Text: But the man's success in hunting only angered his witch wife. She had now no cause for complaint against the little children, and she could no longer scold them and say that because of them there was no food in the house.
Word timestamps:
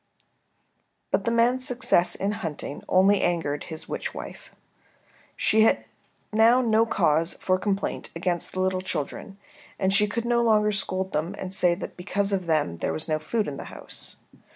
But 1.11 1.25
the 1.25 1.31
man's 1.31 1.63
success 1.63 2.15
in 2.15 2.31
hunting 2.31 2.81
only 2.89 3.21
angered 3.21 3.65
his 3.65 3.87
witch 3.87 4.15
wife. 4.15 4.51
She 5.35 5.61
had 5.61 5.85
now 6.33 6.59
no 6.59 6.87
cause 6.87 7.35
for 7.35 7.59
complaint 7.59 8.09
against 8.15 8.53
the 8.53 8.61
little 8.61 8.81
children, 8.81 9.37
and 9.77 9.93
she 9.93 10.07
could 10.07 10.25
no 10.25 10.41
longer 10.41 10.71
scold 10.71 11.13
them 11.13 11.35
and 11.37 11.53
say 11.53 11.75
that 11.75 11.97
because 11.97 12.31
of 12.33 12.47
them 12.47 12.77
there 12.79 12.93
was 12.93 13.07
no 13.07 13.19
food 13.19 13.47
in 13.47 13.57
the 13.57 13.65
house. 13.65 14.15